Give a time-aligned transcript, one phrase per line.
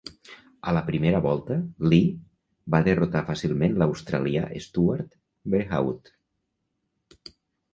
[0.69, 1.57] A la primera volta,
[1.91, 2.07] Lee
[2.75, 5.13] va derrotar fàcilment l'australià Stuart
[5.57, 6.11] Brehaut.